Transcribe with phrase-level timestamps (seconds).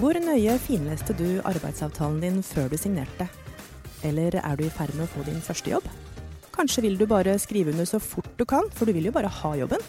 [0.00, 3.26] Hvor nøye finleste du arbeidsavtalen din før du signerte?
[4.00, 5.84] Eller er du i ferd med å få din første jobb?
[6.54, 9.28] Kanskje vil du bare skrive under så fort du kan, for du vil jo bare
[9.28, 9.84] ha jobben?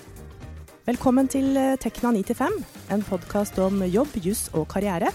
[0.84, 2.58] Velkommen til eh, Tekna 9-5,
[2.92, 5.14] en podkast om jobb, juss og karriere.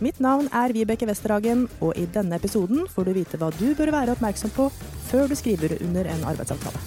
[0.00, 3.92] Mitt navn er Vibeke Westerhagen, og i denne episoden får du vite hva du bør
[3.92, 4.70] være oppmerksom på
[5.10, 6.80] før du skriver under en arbeidsavtale.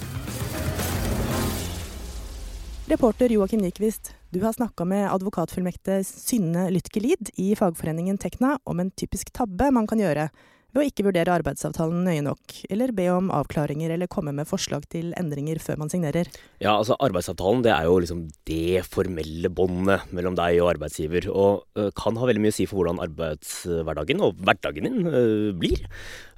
[2.90, 8.90] Reporter Joakim Nyquist, du har snakka med advokatfullmektig Synne Lytkelid i fagforeningen Tekna om en
[8.90, 10.26] typisk tabbe man kan gjøre
[10.74, 14.88] ved å ikke vurdere arbeidsavtalen nøye nok, eller be om avklaringer eller komme med forslag
[14.90, 16.26] til endringer før man signerer.
[16.58, 21.62] Ja, altså Arbeidsavtalen det er jo liksom det formelle båndet mellom deg og arbeidsgiver, og
[21.94, 25.86] kan ha veldig mye å si for hvordan arbeidshverdagen og hverdagen din blir.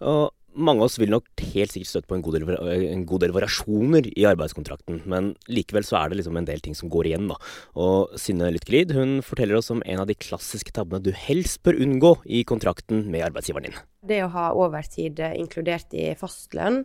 [0.05, 3.24] Og mange av oss vil nok helt sikkert støtte på en god, del, en god
[3.24, 7.10] del variasjoner i arbeidskontrakten, men likevel så er det liksom en del ting som går
[7.10, 7.38] igjen, da.
[7.80, 8.95] Og Synne Lytkelid
[9.27, 13.26] forteller oss om en av de klassiske tabbene du helst bør unngå i kontrakten med
[13.29, 13.80] arbeidsgiveren din.
[14.07, 16.85] Det å ha overtid inkludert i fastlønn,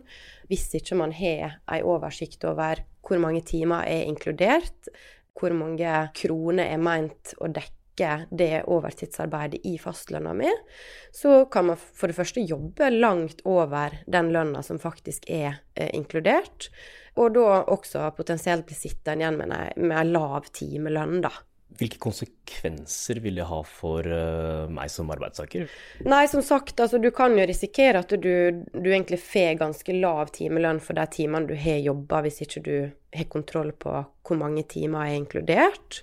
[0.50, 4.90] hvis ikke man har en oversikt over hvor mange timer er inkludert,
[5.38, 10.50] hvor mange kroner er meint å dekke dekke det overtidsarbeidet i fastlønna mi,
[11.12, 15.90] så kan man for det første jobbe langt over den lønna som faktisk er eh,
[15.94, 16.70] inkludert,
[17.16, 19.40] og da også potensielt bli sittende igjen
[19.76, 21.32] med ei lav timelønn, da.
[21.72, 25.70] Hvilke konsekvenser vil det ha for uh, meg som arbeidstaker?
[26.04, 30.34] Nei, som sagt, altså, du kan jo risikere at du, du egentlig får ganske lav
[30.36, 32.76] timelønn for de timene du har jobba, hvis ikke du
[33.12, 36.02] har kontroll på hvor mange timer er inkludert.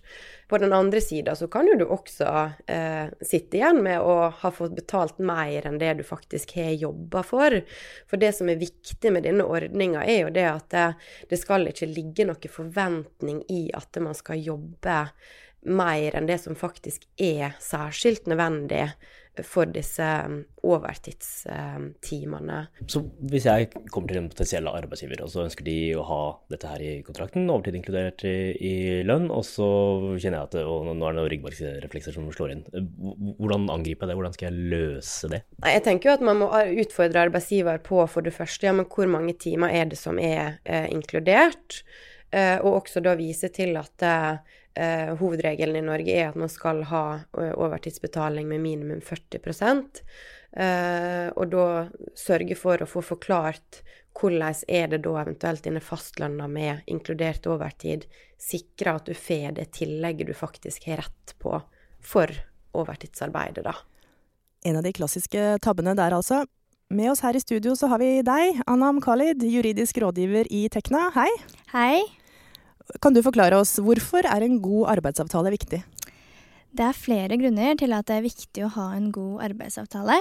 [0.49, 2.29] På den andre sida så kan jo du også
[2.69, 7.23] eh, sitte igjen med å ha fått betalt mer enn det du faktisk har jobba
[7.25, 7.59] for.
[8.09, 10.87] For det som er viktig med denne ordninga, er jo det at det,
[11.29, 15.03] det skal ikke ligge noe forventning i at man skal jobbe
[15.69, 18.87] mer enn det som faktisk er særskilt nødvendig
[19.47, 22.59] for disse um, overtidstimene.
[22.89, 23.01] Så
[23.31, 26.81] hvis jeg kommer til en potensiell arbeidsgiver, og så ønsker de å ha dette her
[26.83, 28.73] i kontrakten, overtid inkludert i, i
[29.07, 29.69] lønn, og så
[30.17, 32.63] kjenner jeg at det, og nå er det noen ryggmargsreflekser som slår inn.
[33.39, 35.41] Hvordan angriper jeg det, hvordan skal jeg løse det?
[35.75, 36.47] Jeg tenker jo at man må
[36.83, 40.59] utfordre arbeidsgiver på for det første, ja, men hvor mange timer er det som er
[40.65, 41.83] eh, inkludert?
[42.29, 46.51] Eh, og også da vise til at eh, eh, hovedregelen i Norge er at man
[46.51, 47.03] skal ha
[47.37, 49.39] eh, overtidsbetaling med minimum 40
[50.53, 51.65] eh, Og da
[52.15, 53.83] sørge for å få forklart
[54.19, 58.05] hvordan er det da eventuelt dine fastlønna med inkludert overtid,
[58.37, 61.53] sikre at du får det tillegget du faktisk har rett på
[61.99, 62.33] for
[62.75, 63.75] overtidsarbeidet, da.
[64.65, 66.43] En av de klassiske tabbene der, altså.
[66.89, 71.11] Med oss her i studio så har vi deg, Anam Khalid, juridisk rådgiver i Tekna.
[71.15, 71.29] Hei.
[71.71, 72.18] Hei.
[72.97, 75.83] Kan du forklare oss hvorfor er en god arbeidsavtale viktig?
[76.69, 80.19] Det er flere grunner til at det er viktig å ha en god arbeidsavtale.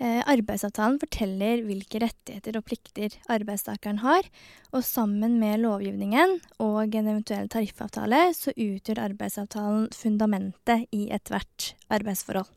[0.00, 4.28] Eh, arbeidsavtalen forteller hvilke rettigheter og plikter arbeidstakeren har,
[4.70, 12.48] og sammen med lovgivningen og en eventuell tariffavtale så utgjør arbeidsavtalen fundamentet i ethvert arbeidsforhold.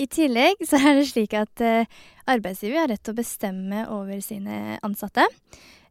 [0.00, 1.90] I tillegg så er det slik at eh,
[2.30, 5.26] arbeidsgiver har rett til å bestemme over sine ansatte.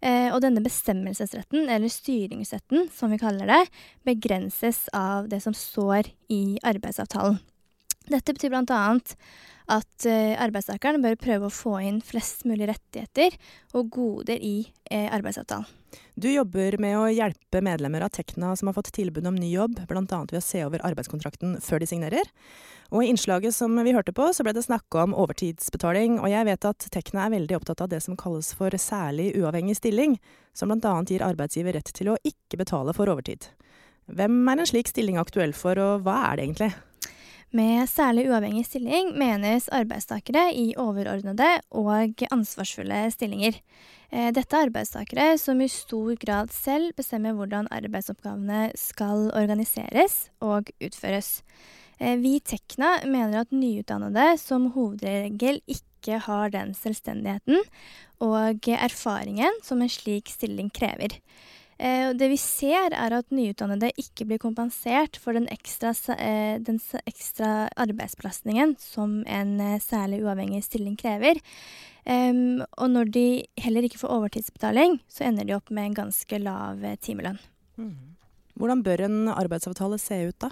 [0.02, 3.62] Eh, og denne bestemmelsesretten, eller styringsretten som vi kaller det,
[4.08, 7.38] begrenses av det som står i arbeidsavtalen.
[8.10, 9.16] Dette betyr annet
[9.72, 13.38] at eh, arbeidstakeren bør prøve å få inn flest mulig rettigheter
[13.78, 15.70] og goder i eh, arbeidsavtalen.
[16.16, 19.80] Du jobber med å hjelpe medlemmer av Tekna som har fått tilbud om ny jobb,
[19.88, 20.04] bl.a.
[20.08, 22.30] ved å se over arbeidskontrakten før de signerer.
[22.92, 26.48] Og I innslaget som vi hørte på, så ble det snakka om overtidsbetaling, og jeg
[26.48, 30.18] vet at Tekna er veldig opptatt av det som kalles for særlig uavhengig stilling,
[30.56, 30.96] som bl.a.
[31.08, 33.48] gir arbeidsgiver rett til å ikke betale for overtid.
[34.12, 36.72] Hvem er en slik stilling aktuell for, og hva er det egentlig?
[37.52, 43.58] Med særlig uavhengig stilling menes arbeidstakere i overordnede og ansvarsfulle stillinger.
[44.08, 50.72] Eh, dette er arbeidstakere som i stor grad selv bestemmer hvordan arbeidsoppgavene skal organiseres og
[50.80, 51.42] utføres.
[52.00, 57.60] Eh, vi i Tekna mener at nyutdannede som hovedregel ikke har den selvstendigheten
[58.24, 61.20] og erfaringen som en slik stilling krever.
[61.82, 66.78] Eh, det vi ser, er at nyutdannede ikke blir kompensert for den ekstra, eh, den
[67.10, 71.42] ekstra arbeidsbelastningen som en eh, særlig uavhengig stilling krever.
[72.02, 76.82] og når de heller ikke får overtidsbetaling, så ender de opp med en ganske lav
[76.98, 77.38] timelønn.
[77.78, 78.18] Mm.
[78.58, 80.50] Hvordan bør en arbeidsavtale se ut, da?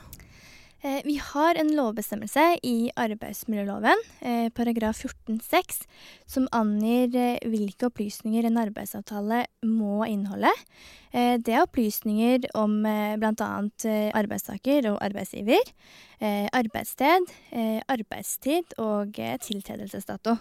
[0.82, 5.82] Eh, vi har en lovbestemmelse i arbeidsmiljøloven, eh, paragraf 14-6,
[6.26, 10.54] som angir eh, hvilke opplysninger en arbeidsavtale må inneholde.
[11.12, 13.48] Det er opplysninger om bl.a.
[14.14, 15.72] arbeidstaker og arbeidsgiver,
[16.54, 17.34] arbeidssted,
[17.90, 20.36] arbeidstid og tiltredelsesdato.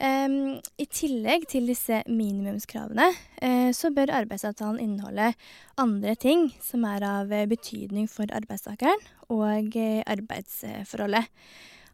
[0.00, 3.10] Um, I tillegg til disse minimumskravene,
[3.44, 5.34] uh, så bør arbeidsavtalen inneholde
[5.78, 11.28] andre ting som er av betydning for arbeidstakeren og uh, arbeidsforholdet.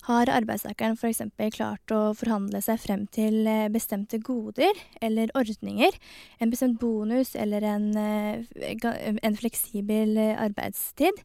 [0.08, 1.20] Har arbeidstakeren f.eks.
[1.52, 3.42] klart å forhandle seg frem til
[3.74, 5.92] bestemte goder eller ordninger,
[6.40, 11.18] en bestemt bonus eller en, en fleksibel arbeidstid,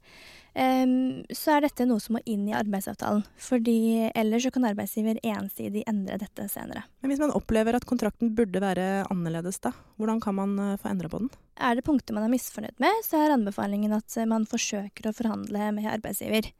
[0.53, 3.23] så er dette noe som må inn i arbeidsavtalen.
[3.41, 6.83] fordi ellers så kan arbeidsgiver ensidig endre dette senere.
[7.01, 10.91] Men Hvis man opplever at kontrakten burde være annerledes, da, hvordan kan man uh, få
[10.91, 11.31] endra på den?
[11.57, 15.15] Er det punkter man er misfornøyd med, så er anbefalingen at uh, man forsøker å
[15.17, 16.51] forhandle med arbeidsgiver.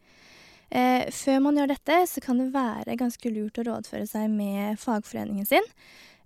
[0.73, 4.81] Uh, før man gjør dette, så kan det være ganske lurt å rådføre seg med
[4.81, 5.69] fagforeningen sin.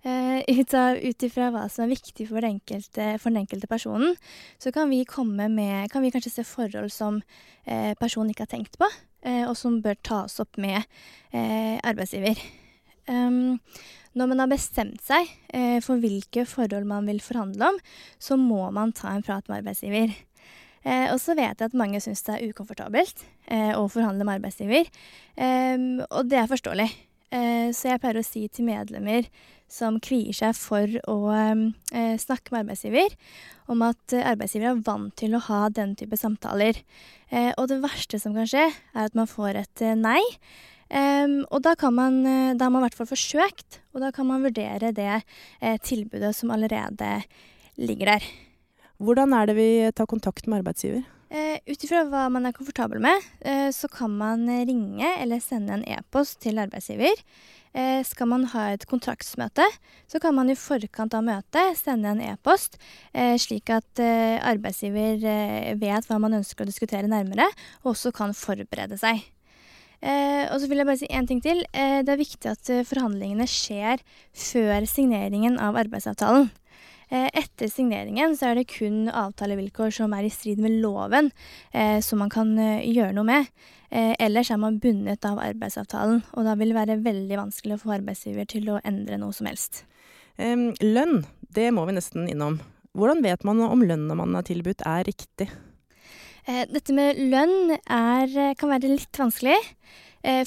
[0.38, 4.16] Uh, ut ifra hva som er viktig for, enkelte, for, den enkelte personen,
[4.60, 5.04] så kan vi
[5.48, 7.22] med Kan vi kanskje se forhold som
[7.66, 8.86] uh, personen ikke har tenkt på,
[9.26, 10.82] uh, og som bør tas opp med
[11.32, 12.38] arbeidsgiver.
[13.08, 13.58] Um,
[14.14, 15.28] når man har bestemt seg
[15.84, 17.76] for hvilke forhold man vil forhandle om,
[18.18, 20.14] så må man ta en prat med arbeidsgiver.
[21.12, 23.24] og så vet jeg at mange syns det er ukomfortabelt
[23.76, 24.88] å forhandle med arbeidsgiver,
[25.36, 26.88] um, og det er forståelig.
[27.28, 29.26] Så jeg pleier å si til medlemmer
[29.68, 33.14] som kvier seg for å eh, snakke med arbeidsgiver,
[33.68, 36.80] om at eh, arbeidsgiver er vant til å ha den type samtaler.
[37.28, 40.22] Eh, og det verste som kan skje, er at man får et eh, nei.
[41.52, 44.44] og da, man, eh, da har man i hvert fall forsøkt, og da kan man
[44.46, 45.20] vurdere det
[45.60, 47.22] eh, tilbudet som allerede
[47.76, 48.32] ligger der.
[48.98, 51.04] Hvordan er det vi tar kontakt med arbeidsgiver?
[51.28, 55.74] Uh, Ut ifra hva man er komfortabel med, eh, så kan man ringe eller sende
[55.76, 57.20] en e-post til arbeidsgiver.
[57.76, 59.66] Eh, skal man ha et kontraktsmøte,
[60.08, 62.78] så kan man i forkant av møtet sende en e-post,
[63.12, 65.20] slik at arbeidsgiver
[65.76, 67.44] vet hva man ønsker å diskutere nærmere,
[67.84, 69.20] og også kan forberede seg.
[70.00, 71.60] og så vil jeg bare si én ting til.
[71.72, 74.00] det er viktig at forhandlingene skjer
[74.32, 76.48] før signeringen av arbeidsavtalen.
[77.08, 81.30] Eh, etter signeringen så er det kun avtalevilkår som er i strid med loven
[81.72, 83.52] eh, som man kan eh, gjøre noe med.
[83.88, 87.94] Ellers er man bundet av arbeidsavtalen, og da vil det være veldig vanskelig å få
[87.94, 89.78] arbeidsgiver til å endre noe som helst.
[90.36, 91.22] Lønn,
[91.56, 92.58] det må vi nesten innom.
[92.92, 95.48] Hvordan vet man om lønna man har tilbudt er riktig?
[96.44, 99.56] Dette med lønn er, kan være litt vanskelig,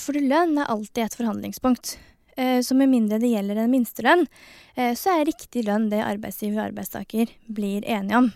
[0.06, 1.96] for lønn er alltid et forhandlingspunkt.
[2.38, 4.28] Eh, så med mindre det gjelder en minstelønn,
[4.75, 8.31] eh, så er riktig lønn det arbeidsgiver og arbeidstaker blir enige om.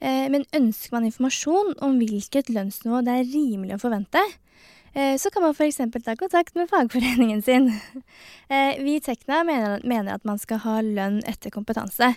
[0.00, 4.26] Eh, men ønsker man informasjon om hvilket lønnsnivå det er rimelig å forvente,
[4.98, 5.76] så kan man f.eks.
[6.02, 7.68] ta kontakt med fagforeningen sin.
[8.82, 12.08] Vi i Tekna mener at man skal ha lønn etter kompetanse.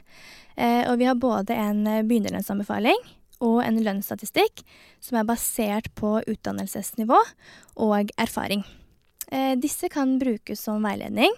[0.55, 2.97] Og vi har både en begynnerlønnsanbefaling
[3.43, 4.63] og en lønnsstatistikk
[5.03, 7.19] som er basert på utdannelsesnivå
[7.85, 8.63] og erfaring.
[9.31, 11.31] Eh, disse kan brukes som veiledning,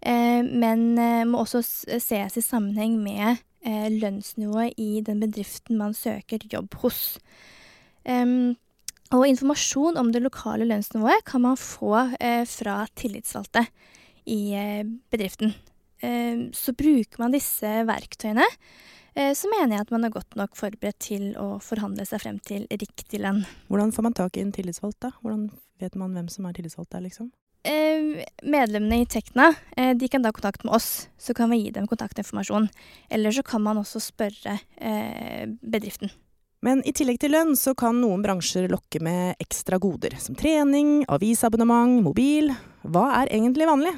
[0.00, 1.60] eh, men eh, må også
[2.00, 7.16] ses i sammenheng med lønnsnivået i den bedriften man søker jobb hos.
[8.06, 12.04] Og informasjon om det lokale lønnsnivået kan man få
[12.46, 13.64] fra tillitsvalgte
[14.30, 14.38] i
[15.10, 15.50] bedriften.
[16.54, 18.46] Så bruker man disse verktøyene,
[19.16, 22.66] så mener jeg at man er godt nok forberedt til å forhandle seg frem til
[22.68, 23.46] riktig lønn.
[23.70, 25.14] Hvordan får man tak i en tillitsvalgt, da?
[25.22, 25.46] Hvordan
[25.80, 27.30] vet man hvem som er tillitsvalgt der, liksom?
[27.66, 31.72] Eh, medlemmene i Tekna eh, de kan da kontakte med oss, så kan vi gi
[31.74, 32.68] dem kontaktinformasjon.
[33.10, 36.12] Eller så kan man også spørre eh, bedriften.
[36.62, 41.02] Men i tillegg til lønn så kan noen bransjer lokke med ekstra goder, som trening,
[41.12, 42.52] avisabonnement, mobil.
[42.86, 43.92] Hva er egentlig vanlig?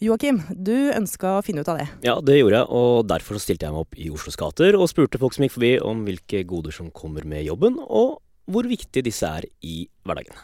[0.00, 1.84] Joakim, du ønska å finne ut av det.
[2.06, 5.20] Ja, det gjorde jeg, og derfor stilte jeg meg opp i Oslos gater og spurte
[5.20, 9.28] folk som gikk forbi om hvilke goder som kommer med jobben, og hvor viktige disse
[9.28, 10.38] er i hverdagen.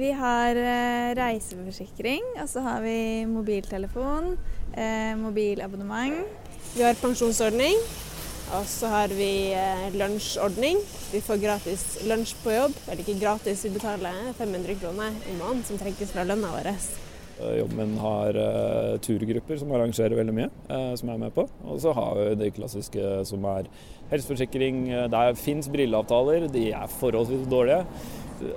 [0.00, 2.96] Vi har eh, reiseforsikring, og så har vi
[3.28, 4.32] mobiltelefon,
[4.80, 6.24] eh, mobilabonnement.
[6.72, 7.76] Vi har pensjonsordning,
[8.56, 10.80] og så har vi eh, lunsjordning.
[11.12, 12.80] Vi får gratis lunsj på jobb.
[12.88, 16.72] Eller ikke gratis, vi betaler 500 kroner i måneden som trekkes fra lønna vår.
[17.40, 21.46] Jobben min har uh, turgrupper som arrangerer veldig mye, uh, som jeg er med på.
[21.66, 23.70] Og så har vi det klassiske som er
[24.12, 24.84] helseforsikring.
[25.12, 27.86] Der fins brilleavtaler, de er forholdsvis dårlige.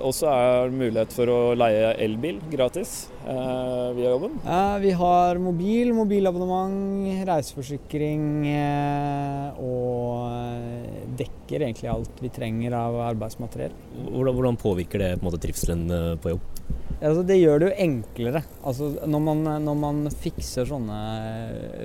[0.02, 4.38] Og så er det mulighet for å leie elbil gratis uh, via jobben.
[4.82, 13.74] Vi har mobil, mobilabonnement, reiseforsikring eh, og dekker egentlig alt vi trenger av arbeidsmateriell.
[14.08, 16.50] Hvordan, hvordan påvirker det på en måte, trivselen eh, på jobb?
[16.96, 18.40] Altså, det gjør det jo enklere.
[18.64, 20.96] Altså, når, man, når man fikser sånne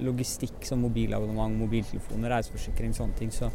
[0.05, 3.49] logistikk som mobilabonnement, mobiltelefoner, reiseforsikring, sånne ting, så,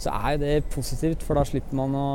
[0.00, 1.24] så er det positivt.
[1.26, 2.08] For da slipper man å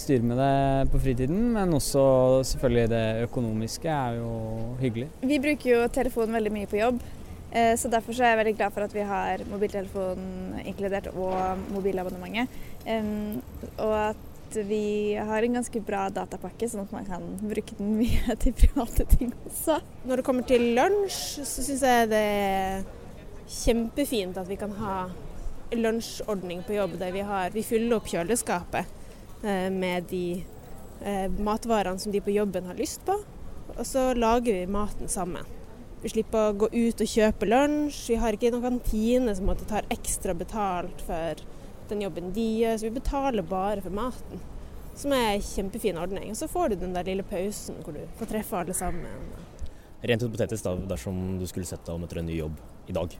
[0.00, 1.52] styre med det på fritiden.
[1.54, 2.04] Men også
[2.50, 4.32] selvfølgelig det økonomiske er jo
[4.82, 5.10] hyggelig.
[5.22, 6.98] Vi bruker jo telefonen veldig mye på jobb.
[7.52, 11.62] Eh, så Derfor så er jeg veldig glad for at vi har mobiltelefonen inkludert og
[11.70, 12.60] mobilabonnementet.
[13.78, 18.36] Og at vi har en ganske bra datapakke, sånn at man kan bruke den mye
[18.42, 19.78] til private ting også.
[20.08, 22.84] Når det kommer til lunsj, så syns jeg det er
[23.52, 24.96] kjempefint at vi kan ha
[25.72, 28.88] lunsjordning på jobb der vi, har, vi fyller opp kjøleskapet
[29.44, 30.42] eh, med de
[31.00, 33.16] eh, matvarene som de på jobben har lyst på,
[33.72, 35.48] og så lager vi maten sammen.
[36.02, 38.00] Vi slipper å gå ut og kjøpe lunsj.
[38.10, 41.38] Vi har ikke noen kantine som tar ekstra betalt for
[41.90, 42.78] den jobben de gjør.
[42.78, 44.42] Så vi betaler bare for maten,
[44.94, 46.30] som er en kjempefin ordning.
[46.30, 49.34] Og så får du den der lille pausen hvor du får treffe alle sammen.
[50.02, 52.56] Rent hypotetisk, da, dersom du skulle sett deg om etter en ny jobb
[52.90, 53.12] i dag,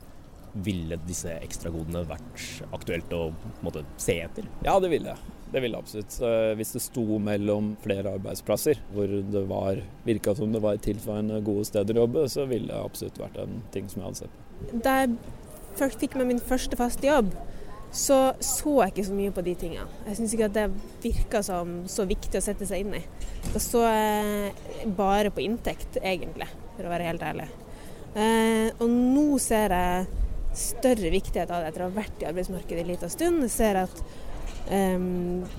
[0.53, 2.43] ville disse ekstragodene vært
[2.77, 3.31] aktuelt å
[3.65, 4.45] måte, se etter?
[4.67, 5.37] Ja, det ville jeg.
[5.53, 6.17] Det ville absolutt.
[6.59, 11.65] Hvis det sto mellom flere arbeidsplasser hvor det var, virka som det var tilsvarende gode
[11.69, 14.83] steder å jobbe, så ville det absolutt vært en ting som jeg hadde sett på.
[14.85, 17.33] Da jeg fikk meg min første faste jobb,
[17.93, 20.01] så så jeg ikke så mye på de tingene.
[20.07, 20.67] Jeg syns ikke at det
[21.03, 23.03] virka som så viktig å sette seg inn i.
[23.53, 27.49] Da så jeg bare på inntekt, egentlig, for å være helt ærlig.
[28.17, 30.07] Eh, og nå ser jeg
[30.57, 33.45] større viktighet av det etter å ha vært i arbeidsmarkedet en liten stund.
[33.45, 34.03] Jeg ser at
[34.73, 35.05] eh,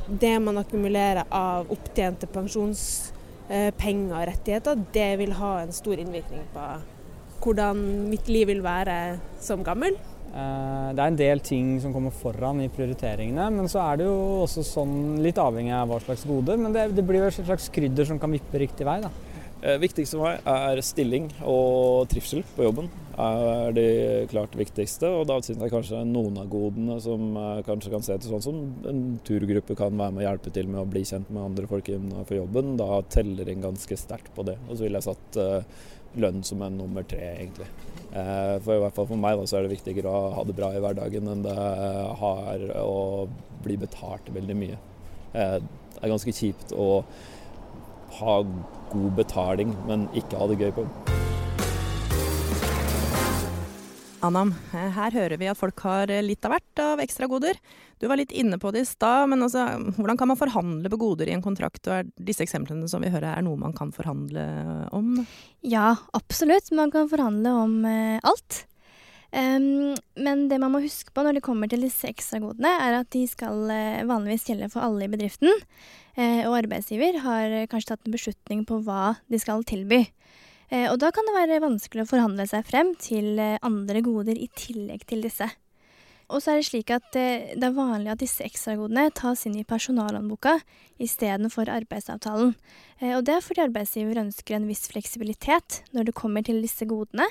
[0.09, 6.65] det man akkumulerer av opptjente pensjonspenger og rettigheter, det vil ha en stor innvirkning på
[7.43, 9.97] hvordan mitt liv vil være som gammel.
[10.33, 14.07] Eh, det er en del ting som kommer foran i prioriteringene, men så er det
[14.07, 14.15] jo
[14.47, 16.57] også sånn litt avhengig av hva slags goder.
[16.57, 19.13] Men det, det blir jo et slags krydder som kan vippe riktig vei, da.
[19.63, 22.89] Det viktigste for meg er stilling og trivsel på jobben.
[23.13, 23.85] er de
[24.27, 25.07] klart viktigste.
[25.07, 28.43] Og da syns jeg kanskje noen av godene som eh, kanskje kan se til sånn
[28.43, 28.59] som
[28.89, 31.93] en turgruppe kan være med og hjelpe til med å bli kjent med andre folk
[31.93, 34.57] innenfor jobben, da teller inn ganske sterkt på det.
[34.67, 35.39] Og så ville jeg satt
[36.19, 37.67] lønn som en nummer tre, egentlig.
[38.13, 40.57] Eh, for i hvert fall for meg da, så er det viktigere å ha det
[40.57, 41.55] bra i hverdagen enn det
[42.19, 43.27] har å
[43.63, 44.77] bli betalt veldig mye.
[45.33, 47.03] Eh, det er ganske kjipt å
[48.19, 48.39] ha
[48.93, 51.22] god betaling, men ikke ha det gøy på jobb.
[54.23, 57.57] Anam, her hører vi at folk har litt av hvert av ekstragoder.
[57.99, 59.65] Du var litt inne på det i stad, men altså,
[59.97, 61.81] hvordan kan man forhandle på goder i en kontrakt?
[61.89, 64.45] Og er disse eksemplene som vi hører, er noe man kan forhandle
[64.95, 65.17] om?
[65.67, 66.71] Ja, absolutt.
[66.75, 68.63] Man kan forhandle om eh, alt.
[69.33, 73.11] Um, men det man må huske på når det kommer til disse ekstragodene, er at
[73.15, 75.51] de skal eh, vanligvis gjelde for alle i bedriften.
[76.15, 80.05] Eh, og arbeidsgiver har kanskje tatt en beslutning på hva de skal tilby.
[80.73, 84.39] Eh, og da kan det være vanskelig å forhandle seg frem til eh, andre goder
[84.39, 85.49] i tillegg til disse.
[86.33, 89.59] Og så er det slik at eh, det er vanlig at disse ekstragodene tas inn
[89.59, 90.55] i personalhåndboka
[91.03, 92.55] istedenfor arbeidsavtalen.
[93.03, 97.25] Og det er fordi arbeidsgiver ønsker en viss fleksibilitet når det kommer til disse godene.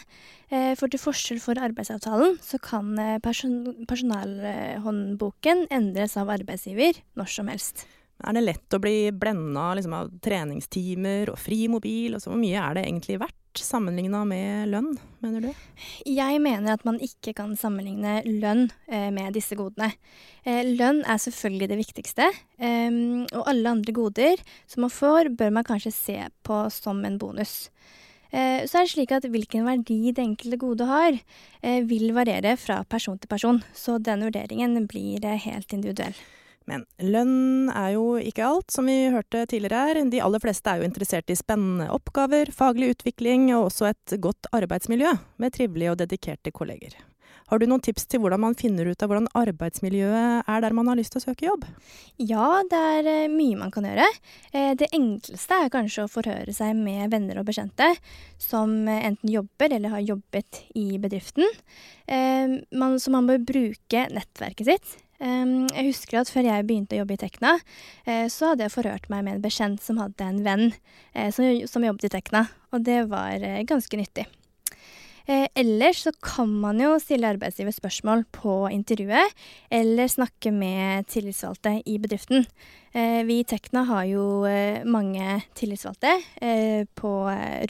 [0.76, 2.92] For til forskjell for arbeidsavtalen så kan
[3.24, 7.86] person personalhåndboken endres av arbeidsgiver når som helst.
[8.22, 12.18] Er det lett å bli blenda liksom, av treningstimer og fri mobil?
[12.22, 15.64] Hvor mye er det egentlig verdt sammenligna med lønn, mener du?
[16.08, 19.90] Jeg mener at man ikke kan sammenligne lønn eh, med disse godene.
[20.46, 22.30] Eh, lønn er selvfølgelig det viktigste,
[22.62, 23.02] eh,
[23.34, 27.66] og alle andre goder som man får, bør man kanskje se på som en bonus.
[28.32, 31.18] Eh, så er det slik at hvilken verdi det enkelte gode har,
[31.60, 33.62] eh, vil variere fra person til person.
[33.74, 36.16] Så den vurderingen blir eh, helt individuell.
[36.70, 40.02] Men lønn er jo ikke alt, som vi hørte tidligere her.
[40.12, 44.50] De aller fleste er jo interessert i spennende oppgaver, faglig utvikling og også et godt
[44.54, 46.98] arbeidsmiljø med trivelige og dedikerte kolleger.
[47.52, 50.88] Har du noen tips til hvordan man finner ut av hvordan arbeidsmiljøet er der man
[50.88, 51.66] har lyst til å søke jobb?
[52.16, 54.06] Ja, det er eh, mye man kan gjøre.
[54.56, 57.90] Eh, det enkleste er kanskje å forhøre seg med venner og bekjente
[58.40, 61.44] som enten jobber eller har jobbet i bedriften.
[62.08, 67.14] Eh, så man bør bruke nettverket sitt jeg husker at før jeg begynte å jobbe
[67.14, 67.56] i Tekna,
[68.06, 70.68] eh, så hadde jeg forhørt meg med en bekjent som hadde en venn
[71.14, 74.26] eh, som, jobbet i Tekna, og det var eh, ganske nyttig.
[75.54, 79.36] ellers så kan man jo stille arbeidsgiver spørsmål på intervjuet,
[79.70, 82.42] eller snakke med tillitsvalgte i bedriften.
[82.92, 84.24] vi i Tekna har jo
[84.84, 86.16] mange tillitsvalgte
[86.98, 87.12] på,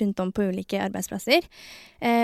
[0.01, 1.45] rundt om på ulike arbeidsplasser.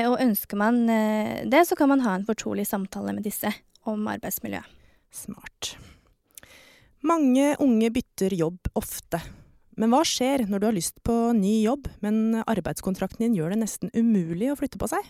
[0.09, 3.53] og ønsker man det, så kan man ha en fortrolig samtale med disse
[3.85, 4.78] om arbeidsmiljøet.
[5.15, 5.77] Smart.
[7.07, 9.21] Mange unge bytter jobb ofte.
[9.79, 13.61] Men hva skjer når du har lyst på ny jobb, men arbeidskontrakten din gjør det
[13.63, 15.05] nesten umulig å flytte på seg?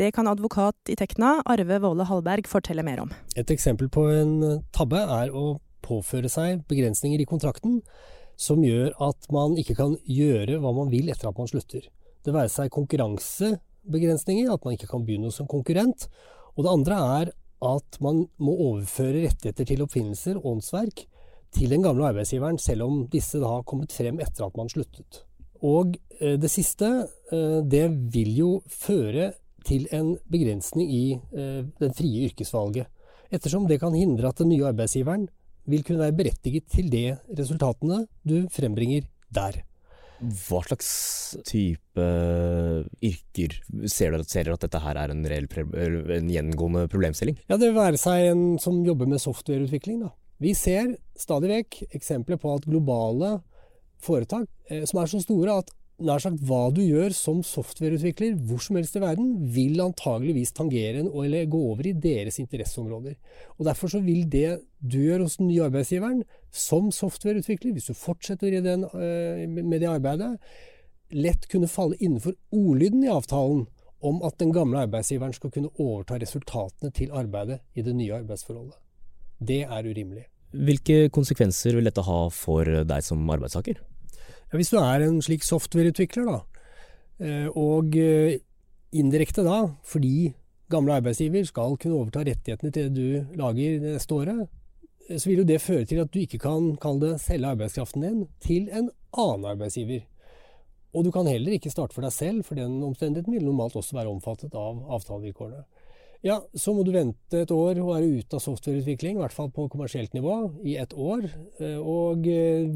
[0.00, 3.12] Det kan advokat i Tekna, Arve Våle Hallberg, fortelle mer om.
[3.36, 7.80] Et eksempel på en tabbe er å påføre seg begrensninger i kontrakten
[8.40, 11.84] som gjør at man ikke kan gjøre hva man vil etter at man slutter.
[12.22, 16.08] Det være seg konkurransebegrensninger, at man ikke kan begynne som konkurrent.
[16.56, 21.04] Og det andre er at man må overføre rettigheter til oppfinnelser åndsverk
[21.52, 25.22] til den gamle arbeidsgiveren, selv om disse da har kommet frem etter at man sluttet.
[25.62, 26.88] Og eh, det siste,
[27.30, 29.32] eh, det vil jo føre
[29.66, 32.88] til en begrensning i eh, den frie yrkesvalget.
[33.32, 35.28] Ettersom det kan hindre at den nye arbeidsgiveren
[35.70, 37.04] vil kunne være berettiget til de
[37.38, 39.62] resultatene du frembringer der.
[40.22, 40.88] Hva slags
[41.48, 42.06] type
[43.02, 43.56] yrker
[43.90, 45.48] ser dere, ser dere at dette her er en, reell,
[46.16, 47.38] en gjengående problemstilling?
[47.48, 50.04] Ja, Det vil være seg en som jobber med softwareutvikling.
[50.04, 50.12] da.
[50.42, 53.36] Vi ser stadig vekk eksempler på at globale
[54.02, 55.70] foretak eh, som er så store at
[56.06, 61.04] nær sagt hva du gjør som softwareutvikler hvor som helst i verden, vil antageligvis tangere
[61.04, 63.16] eller gå over i deres interesseområder.
[63.58, 67.94] Og Derfor så vil det du gjør hos den nye arbeidsgiveren som softwareutvikler, hvis du
[67.94, 70.38] fortsetter den, eh, med det arbeidet,
[71.12, 73.66] lett kunne falle innenfor ordlyden i avtalen
[74.02, 78.74] om at den gamle arbeidsgiveren skal kunne overta resultatene til arbeidet i det nye arbeidsforholdet.
[79.38, 80.26] Det er urimelig.
[80.52, 83.78] Hvilke konsekvenser vil dette ha for deg som arbeidstaker?
[84.52, 86.64] Ja, hvis du er en slik softwareutvikler, da,
[87.24, 88.34] eh, og eh,
[88.92, 90.34] indirekte da, fordi
[90.68, 94.42] gamle arbeidsgiver skal kunne overta rettighetene til det du lager det neste året,
[95.08, 98.04] eh, så vil jo det føre til at du ikke kan kalle det selge arbeidskraften
[98.04, 98.92] din til en
[99.24, 100.04] annen arbeidsgiver.
[100.92, 103.96] Og du kan heller ikke starte for deg selv, for den omstendigheten vil normalt også
[103.96, 105.64] være omfattet av avtalevilkårene.
[106.28, 109.48] Ja, så må du vente et år og være ute av softwareutvikling, i hvert fall
[109.48, 111.24] på kommersielt nivå, i et år.
[111.80, 112.28] Og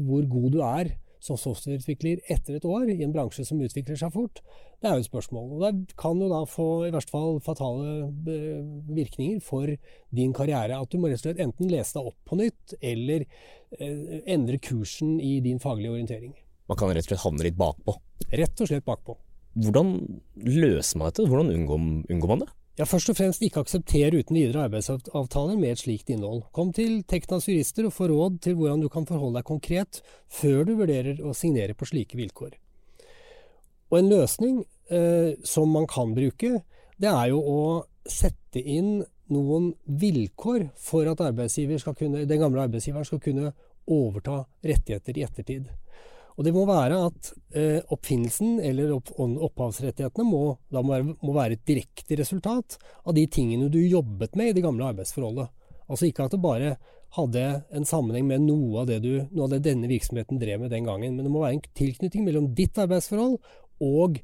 [0.09, 4.13] hvor god du er som softwareutvikler etter et år i en bransje som utvikler seg
[4.15, 4.41] fort,
[4.81, 5.51] det er jo et spørsmål.
[5.53, 9.69] Og det kan jo da få i hvert fall fatale eh, virkninger for
[10.15, 10.79] din karriere.
[10.79, 13.27] At du må rett og slett enten lese deg opp på nytt, eller
[13.77, 16.31] endre kursen i din faglige orientering.
[16.71, 17.97] Man kan rett og slett havne litt bakpå?
[18.31, 19.17] Rett og slett bakpå.
[19.57, 19.93] Hvordan
[20.45, 21.25] løser man dette?
[21.27, 22.49] Hvordan unngår, unngår man det?
[22.77, 26.43] Ja, Først og fremst ikke akseptere uten videre arbeidsavtaler med et slikt innhold.
[26.53, 30.61] Kom til Teknas jurister og få råd til hvordan du kan forholde deg konkret før
[30.67, 32.53] du vurderer å signere på slike vilkår.
[33.89, 34.59] Og en løsning
[34.93, 36.59] eh, som man kan bruke,
[37.01, 37.61] det er jo å
[38.05, 39.01] sette inn
[39.33, 41.23] noen vilkår for at
[41.97, 43.55] kunne, den gamle arbeidsgiveren skal kunne
[43.89, 45.73] overta rettigheter i ettertid.
[46.37, 50.41] Og det må være at eh, oppfinnelsen eller opp, opphavsrettighetene må,
[50.75, 54.65] må, være, må, være, et direkte resultat av de tingene du jobbet med i det
[54.65, 55.49] gamle arbeidsforholdet.
[55.89, 56.75] Altså ikke at det bare
[57.17, 60.73] hadde en sammenheng med noe av det, du, noe av det denne virksomheten drev med
[60.75, 63.39] den gangen, men det må være en tilknytning mellom ditt arbeidsforhold
[63.87, 64.19] og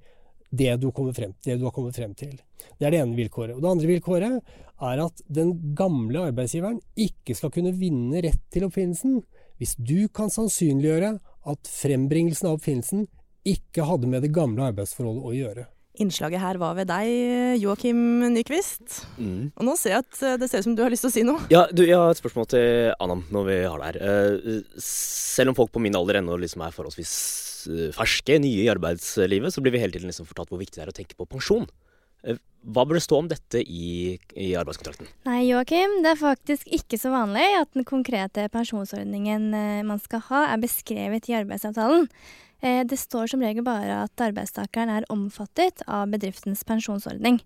[0.54, 2.36] det du, frem, det du har kommet frem til.
[2.78, 3.56] Det er det ene vilkåret.
[3.56, 8.68] Og det andre vilkåret er at den gamle arbeidsgiveren ikke skal kunne vinne rett til
[8.68, 9.24] oppfinnelsen
[9.58, 11.16] hvis du kan sannsynliggjøre
[11.50, 13.08] at frembringelsen av oppfinnelsen
[13.48, 15.66] ikke hadde med det gamle arbeidsforholdet å gjøre.
[16.02, 17.10] Innslaget her var ved deg,
[17.62, 19.04] Joakim Nyquist.
[19.22, 19.52] Mm.
[19.54, 21.14] Og nå ser jeg at eh, det ser ut som du har lyst til å
[21.14, 21.44] si noe.
[21.54, 24.00] Ja, du, jeg har et spørsmål til Anam når vi har det her.
[24.02, 27.14] Uh, selv om folk på min alder ennå liksom er forholdsvis
[27.70, 30.88] uh, ferske, nye i arbeidslivet, så blir vi hele tiden liksom fortalt hvor viktig det
[30.88, 31.70] er å tenke på pensjon.
[32.28, 35.10] Uh, hva bør det stå om dette i, i arbeidskontrakten?
[35.28, 40.24] Nei, Joakim, det er faktisk ikke så vanlig at den konkrete pensjonsordningen eh, man skal
[40.30, 42.08] ha, er beskrevet i arbeidsavtalen.
[42.64, 47.42] Eh, det står som regel bare at arbeidstakeren er omfattet av bedriftens pensjonsordning.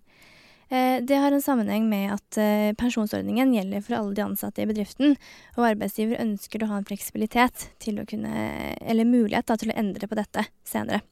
[0.70, 2.40] Eh, det har en sammenheng med at
[2.78, 5.18] pensjonsordningen gjelder for alle de ansatte i bedriften,
[5.58, 9.80] og arbeidsgiver ønsker å ha en fleksibilitet til å kunne, eller mulighet da, til å
[9.82, 11.02] endre på dette senere.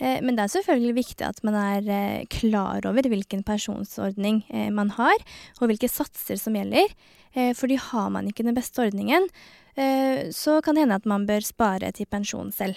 [0.00, 4.70] Eh, men det er selvfølgelig viktig at man er eh, klar over hvilken pensjonsordning eh,
[4.74, 5.24] man har,
[5.60, 6.92] og hvilke satser som gjelder.
[7.30, 9.28] Fordi har man ikke den beste ordningen,
[10.34, 12.74] så kan det hende at man bør spare til pensjon selv.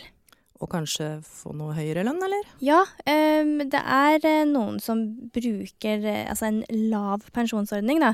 [0.61, 2.51] Og kanskje få noe høyere lønn, eller?
[2.61, 5.01] Ja, det er noen som
[5.33, 8.11] bruker altså en lav pensjonsordning da,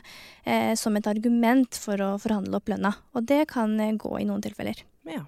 [0.79, 2.93] som et argument for å forhandle opp lønna.
[3.19, 4.79] Og det kan gå i noen tilfeller.
[5.11, 5.25] Ja.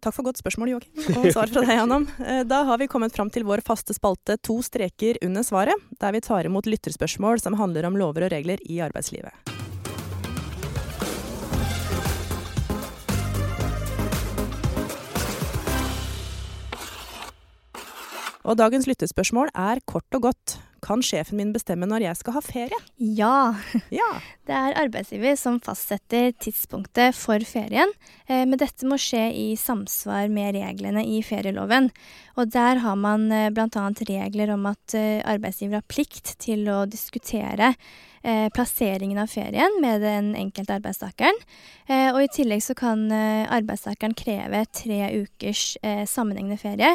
[0.00, 2.06] Takk for godt spørsmål, Joakim, og svar fra deg, Anam.
[2.24, 6.14] Eh, da har vi kommet fram til vår faste spalte To streker under svaret, der
[6.16, 9.34] vi tar imot lytterspørsmål som handler om lover og regler i arbeidslivet.
[18.48, 20.56] Og dagens lyttespørsmål er kort og godt.
[20.84, 22.82] Kan sjefen min bestemme når jeg skal ha ferie?
[22.98, 23.54] Ja.
[24.00, 24.10] Ja.
[24.50, 27.92] Det er arbeidsgiver som fastsetter tidspunktet for ferien,
[28.26, 31.90] eh, men dette må skje i samsvar med reglene i ferieloven.
[32.34, 33.84] Og der har man eh, bl.a.
[34.08, 37.74] regler om at eh, arbeidsgiver har plikt til å diskutere
[38.52, 41.38] plasseringen av ferien med den enkelte arbeidstakeren.
[41.88, 45.62] Og i tillegg så kan arbeidstakeren kreve tre ukers
[46.04, 46.90] sammenhengende ferie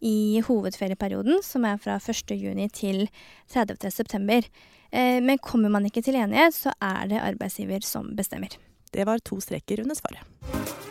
[0.00, 3.08] i hovedferieperioden, som er fra 1.6 til
[3.54, 4.40] 30.9.
[4.90, 8.56] Eh, men kommer man ikke til enighet, så er det arbeidsgiver som bestemmer.
[8.92, 10.87] Det var to streker under svaret.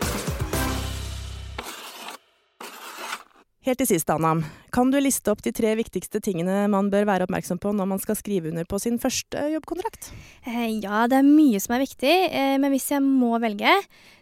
[3.67, 4.29] Helt til sist, Anna.
[4.71, 7.99] Kan du liste opp de tre viktigste tingene man bør være oppmerksom på når man
[7.99, 10.11] skal skrive under på sin første jobbkontrakt?
[10.47, 13.73] Eh, ja, det er mye som er viktig, eh, men hvis jeg må velge,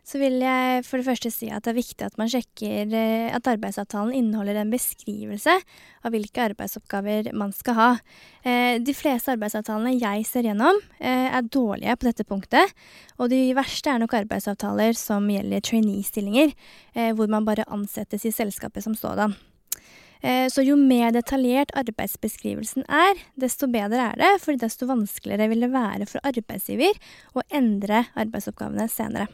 [0.05, 3.29] så vil jeg for det første si at det er viktig at man sjekker eh,
[3.37, 5.57] at arbeidsavtalen inneholder en beskrivelse
[6.05, 7.91] av hvilke arbeidsoppgaver man skal ha.
[8.45, 12.75] De fleste arbeidsavtalene jeg ser gjennom, er dårlige på dette punktet.
[13.17, 16.53] Og de verste er nok arbeidsavtaler som gjelder trainee-stillinger,
[17.17, 19.33] hvor man bare ansettes i selskapet som sådan.
[20.23, 25.69] Så jo mer detaljert arbeidsbeskrivelsen er, desto bedre er det, for desto vanskeligere vil det
[25.73, 26.97] være for arbeidsgiver
[27.37, 29.27] å endre arbeidsoppgavene senere.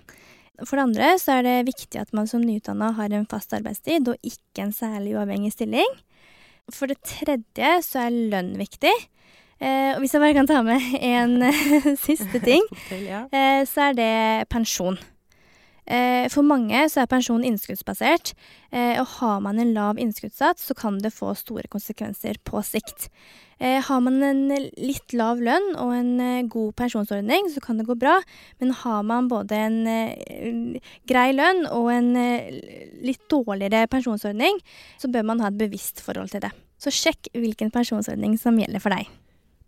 [0.65, 4.10] For det andre så er det viktig at man som nyutdanna har en fast arbeidstid
[4.12, 5.96] og ikke en særlig uavhengig stilling.
[6.72, 8.94] For det tredje så er lønn viktig.
[9.62, 11.36] Eh, og hvis jeg bare kan ta med en
[12.06, 14.13] siste ting, eh, så er det
[14.54, 15.00] pensjon.
[15.89, 18.34] Eh, for mange så er pensjon innskuddsbasert,
[18.72, 23.10] eh, og har man en lav innskuddssats, så kan det få store konsekvenser på sikt.
[23.60, 27.98] Eh, har man en litt lav lønn og en god pensjonsordning, så kan det gå
[27.98, 28.22] bra.
[28.60, 32.13] Men har man både en grei lønn og en
[33.06, 34.58] litt dårligere pensjonsordning,
[34.98, 36.52] så bør man ha et bevisst forhold til det.
[36.82, 39.06] Så sjekk hvilken pensjonsordning som gjelder for deg.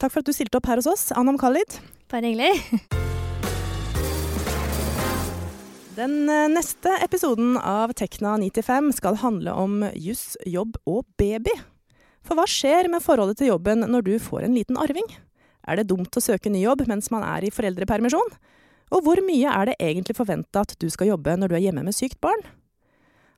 [0.01, 1.77] Takk for at du stilte opp her hos oss, Anam Khalid.
[2.09, 2.97] Bare hyggelig.
[5.93, 11.51] Den neste episoden av Tekna 95 skal handle om juss, jobb og baby.
[12.25, 15.05] For hva skjer med forholdet til jobben når du får en liten arving?
[15.69, 18.31] Er det dumt å søke ny jobb mens man er i foreldrepermisjon?
[18.93, 21.85] Og hvor mye er det egentlig forventa at du skal jobbe når du er hjemme
[21.85, 22.41] med sykt barn?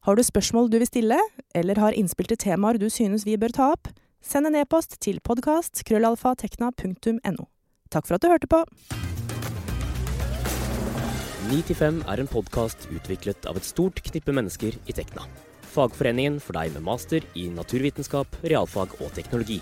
[0.07, 1.19] Har du spørsmål du vil stille,
[1.57, 3.85] eller har innspill til temaer du synes vi bør ta opp?
[4.23, 7.43] Send en e-post til podkast.krøllalfa.tekna.no.
[7.91, 8.63] Takk for at du hørte på.
[11.49, 15.27] 9-5 er en podkast utviklet av et stort knippe mennesker i Tekna
[15.75, 19.61] fagforeningen for deg med master i naturvitenskap, realfag og teknologi,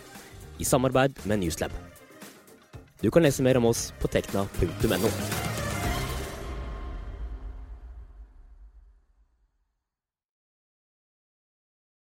[0.62, 1.74] i samarbeid med Newslab.
[3.04, 5.63] Du kan lese mer om oss på tekna.no.